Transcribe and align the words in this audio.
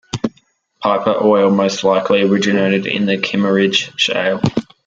Piper 0.81 1.15
oil 1.21 1.51
most 1.51 1.83
likely 1.83 2.23
originated 2.23 2.87
in 2.87 3.05
the 3.05 3.17
Kimmeridge 3.19 3.93
Shale. 3.99 4.41